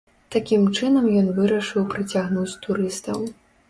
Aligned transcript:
Такім 0.35 0.63
чынам 0.77 1.05
ён 1.21 1.29
вырашыў 1.37 1.87
прыцягнуць 1.95 2.51
турыстаў. 2.69 3.27